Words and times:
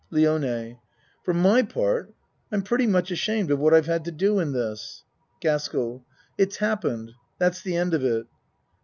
LIONE 0.09 0.79
For 1.21 1.31
my 1.31 1.61
part 1.61 2.15
I'm 2.51 2.63
pretty 2.63 2.87
much 2.87 3.11
ashamed 3.11 3.51
of 3.51 3.59
what 3.59 3.71
I've 3.71 3.85
had 3.85 4.03
to 4.05 4.11
do 4.11 4.39
in 4.39 4.51
this. 4.51 5.03
GASKELL 5.41 6.03
It's 6.39 6.57
happened. 6.57 7.11
That's 7.37 7.61
the 7.61 7.75
end 7.75 7.93
of 7.93 8.03
it. 8.03 8.25